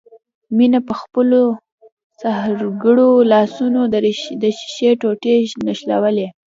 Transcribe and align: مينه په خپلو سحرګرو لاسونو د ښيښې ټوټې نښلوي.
مينه 0.57 0.79
په 0.87 0.93
خپلو 1.01 1.41
سحرګرو 2.21 3.11
لاسونو 3.31 3.81
د 4.41 4.43
ښيښې 4.69 4.91
ټوټې 5.01 5.35
نښلوي. 5.65 6.27